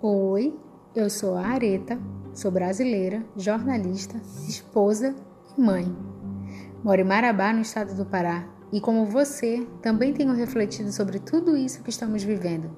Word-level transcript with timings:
Oi, 0.00 0.54
eu 0.94 1.10
sou 1.10 1.34
a 1.34 1.40
Areta, 1.44 1.98
sou 2.32 2.52
brasileira, 2.52 3.26
jornalista, 3.36 4.16
esposa 4.48 5.12
e 5.56 5.60
mãe. 5.60 5.92
Moro 6.84 7.00
em 7.00 7.04
Marabá, 7.04 7.52
no 7.52 7.62
estado 7.62 7.96
do 7.96 8.06
Pará, 8.06 8.48
e 8.72 8.80
como 8.80 9.06
você, 9.06 9.66
também 9.82 10.12
tenho 10.12 10.32
refletido 10.34 10.92
sobre 10.92 11.18
tudo 11.18 11.56
isso 11.56 11.82
que 11.82 11.90
estamos 11.90 12.22
vivendo. 12.22 12.70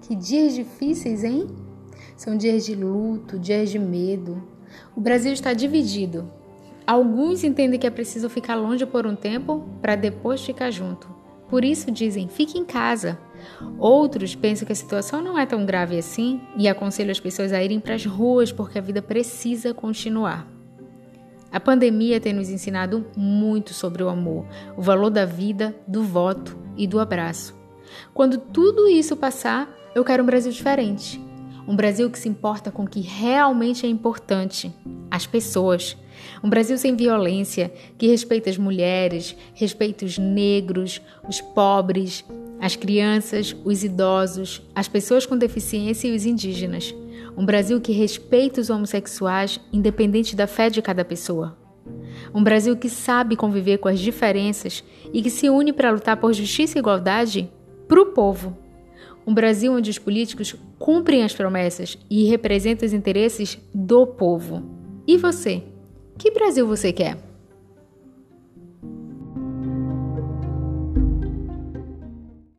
Que 0.00 0.16
dias 0.16 0.54
difíceis, 0.54 1.22
hein? 1.22 1.46
São 2.16 2.36
dias 2.36 2.66
de 2.66 2.74
luto, 2.74 3.38
dias 3.38 3.70
de 3.70 3.78
medo. 3.78 4.42
O 4.96 5.00
Brasil 5.00 5.32
está 5.32 5.52
dividido. 5.52 6.28
Alguns 6.84 7.44
entendem 7.44 7.78
que 7.78 7.86
é 7.86 7.90
preciso 7.90 8.28
ficar 8.28 8.56
longe 8.56 8.84
por 8.84 9.06
um 9.06 9.14
tempo 9.14 9.64
para 9.80 9.94
depois 9.94 10.44
ficar 10.44 10.72
junto. 10.72 11.08
Por 11.48 11.64
isso 11.64 11.92
dizem: 11.92 12.26
fique 12.26 12.58
em 12.58 12.64
casa. 12.64 13.16
Outros 13.78 14.34
pensam 14.34 14.66
que 14.66 14.72
a 14.72 14.76
situação 14.76 15.22
não 15.22 15.38
é 15.38 15.46
tão 15.46 15.64
grave 15.64 15.98
assim 15.98 16.40
e 16.56 16.68
aconselham 16.68 17.10
as 17.10 17.20
pessoas 17.20 17.52
a 17.52 17.62
irem 17.62 17.80
para 17.80 17.94
as 17.94 18.04
ruas 18.04 18.52
porque 18.52 18.78
a 18.78 18.82
vida 18.82 19.00
precisa 19.02 19.72
continuar. 19.72 20.46
A 21.50 21.60
pandemia 21.60 22.20
tem 22.20 22.32
nos 22.32 22.50
ensinado 22.50 23.06
muito 23.16 23.72
sobre 23.72 24.02
o 24.02 24.08
amor, 24.08 24.46
o 24.76 24.82
valor 24.82 25.10
da 25.10 25.24
vida, 25.24 25.74
do 25.86 26.02
voto 26.02 26.58
e 26.76 26.86
do 26.86 26.98
abraço. 26.98 27.54
Quando 28.12 28.38
tudo 28.38 28.88
isso 28.88 29.16
passar, 29.16 29.70
eu 29.94 30.04
quero 30.04 30.22
um 30.22 30.26
Brasil 30.26 30.52
diferente. 30.52 31.20
Um 31.66 31.74
Brasil 31.74 32.10
que 32.10 32.18
se 32.18 32.28
importa 32.28 32.70
com 32.70 32.84
o 32.84 32.88
que 32.88 33.00
realmente 33.00 33.86
é 33.86 33.88
importante: 33.88 34.72
as 35.10 35.26
pessoas. 35.26 35.96
Um 36.42 36.48
Brasil 36.48 36.78
sem 36.78 36.96
violência, 36.96 37.72
que 37.98 38.06
respeita 38.06 38.48
as 38.50 38.58
mulheres, 38.58 39.36
respeita 39.54 40.04
os 40.04 40.18
negros, 40.18 41.00
os 41.28 41.40
pobres, 41.40 42.24
as 42.60 42.76
crianças, 42.76 43.54
os 43.64 43.84
idosos, 43.84 44.62
as 44.74 44.88
pessoas 44.88 45.26
com 45.26 45.36
deficiência 45.36 46.08
e 46.08 46.14
os 46.14 46.24
indígenas. 46.24 46.94
Um 47.36 47.44
Brasil 47.44 47.80
que 47.80 47.92
respeita 47.92 48.60
os 48.60 48.70
homossexuais, 48.70 49.60
independente 49.72 50.34
da 50.34 50.46
fé 50.46 50.70
de 50.70 50.80
cada 50.80 51.04
pessoa. 51.04 51.56
Um 52.34 52.42
Brasil 52.42 52.76
que 52.76 52.88
sabe 52.88 53.36
conviver 53.36 53.78
com 53.78 53.88
as 53.88 54.00
diferenças 54.00 54.82
e 55.12 55.22
que 55.22 55.30
se 55.30 55.48
une 55.48 55.72
para 55.72 55.90
lutar 55.90 56.16
por 56.16 56.32
justiça 56.32 56.78
e 56.78 56.80
igualdade 56.80 57.50
para 57.86 58.00
o 58.00 58.06
povo. 58.06 58.56
Um 59.26 59.34
Brasil 59.34 59.72
onde 59.72 59.90
os 59.90 59.98
políticos 59.98 60.54
cumprem 60.78 61.22
as 61.24 61.34
promessas 61.34 61.98
e 62.08 62.24
representam 62.24 62.86
os 62.86 62.92
interesses 62.92 63.58
do 63.74 64.06
povo. 64.06 64.62
E 65.06 65.16
você? 65.16 65.62
Que 66.18 66.30
Brasil 66.30 66.66
você 66.66 66.92
quer? 66.92 67.16